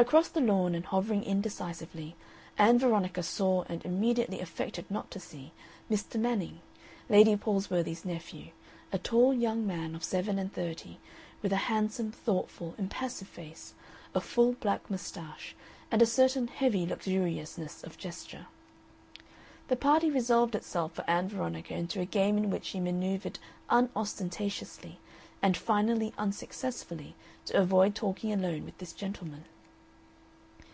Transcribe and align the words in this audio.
Across 0.00 0.28
the 0.28 0.40
lawn 0.40 0.76
and 0.76 0.86
hovering 0.86 1.24
indecisively, 1.24 2.14
Ann 2.56 2.78
Veronica 2.78 3.20
saw 3.20 3.64
and 3.68 3.84
immediately 3.84 4.38
affected 4.38 4.88
not 4.88 5.10
to 5.10 5.18
see 5.18 5.50
Mr. 5.90 6.20
Manning, 6.20 6.60
Lady 7.08 7.34
Palsworthy's 7.34 8.04
nephew, 8.04 8.52
a 8.92 8.98
tall 8.98 9.34
young 9.34 9.66
man 9.66 9.96
of 9.96 10.04
seven 10.04 10.38
and 10.38 10.52
thirty 10.52 10.98
with 11.42 11.52
a 11.52 11.66
handsome, 11.66 12.12
thoughtful, 12.12 12.76
impassive 12.78 13.26
face, 13.26 13.74
a 14.14 14.20
full 14.20 14.52
black 14.52 14.88
mustache, 14.88 15.56
and 15.90 16.00
a 16.00 16.06
certain 16.06 16.46
heavy 16.46 16.86
luxuriousness 16.86 17.82
of 17.82 17.98
gesture. 17.98 18.46
The 19.66 19.74
party 19.74 20.12
resolved 20.12 20.54
itself 20.54 20.92
for 20.92 21.10
Ann 21.10 21.28
Veronica 21.28 21.74
into 21.74 22.00
a 22.00 22.04
game 22.04 22.38
in 22.38 22.50
which 22.50 22.66
she 22.66 22.78
manoeuvred 22.78 23.40
unostentatiously 23.68 25.00
and 25.42 25.56
finally 25.56 26.14
unsuccessfully 26.16 27.16
to 27.46 27.56
avoid 27.58 27.96
talking 27.96 28.32
alone 28.32 28.64
with 28.64 28.78
this 28.78 28.92
gentleman. 28.92 29.44